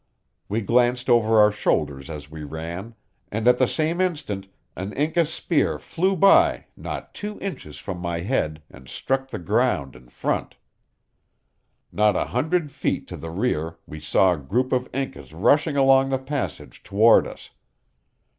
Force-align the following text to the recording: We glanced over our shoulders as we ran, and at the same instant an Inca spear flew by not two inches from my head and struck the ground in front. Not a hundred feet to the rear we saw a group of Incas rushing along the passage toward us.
We 0.49 0.61
glanced 0.61 1.11
over 1.11 1.37
our 1.39 1.51
shoulders 1.51 2.09
as 2.09 2.27
we 2.31 2.43
ran, 2.43 2.95
and 3.31 3.47
at 3.47 3.59
the 3.59 3.67
same 3.67 4.01
instant 4.01 4.47
an 4.75 4.93
Inca 4.93 5.27
spear 5.27 5.77
flew 5.77 6.15
by 6.15 6.65
not 6.75 7.13
two 7.13 7.39
inches 7.39 7.77
from 7.77 7.99
my 7.99 8.21
head 8.21 8.63
and 8.71 8.89
struck 8.89 9.27
the 9.27 9.37
ground 9.37 9.95
in 9.95 10.09
front. 10.09 10.55
Not 11.91 12.15
a 12.15 12.25
hundred 12.25 12.71
feet 12.71 13.07
to 13.09 13.15
the 13.15 13.29
rear 13.29 13.77
we 13.85 13.99
saw 13.99 14.33
a 14.33 14.37
group 14.39 14.71
of 14.71 14.89
Incas 14.91 15.33
rushing 15.33 15.77
along 15.77 16.09
the 16.09 16.17
passage 16.17 16.81
toward 16.81 17.27
us. 17.27 17.51